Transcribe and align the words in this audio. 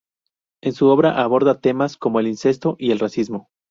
En 0.63 0.73
su 0.73 0.87
obra 0.87 1.21
aborda 1.21 1.59
temas 1.61 1.95
como 1.95 2.19
el 2.19 2.25
incesto 2.25 2.75
y 2.79 2.89
el 2.89 2.97
racismo. 2.97 3.51